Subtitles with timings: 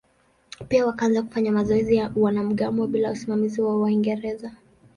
[0.69, 4.51] Pia wakaanza kufanya mazoezi ya wanamgambo bila usimamizi wa Waingereza.